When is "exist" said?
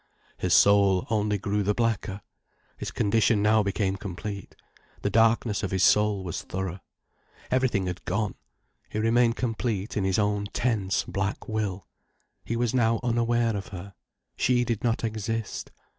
15.03-15.69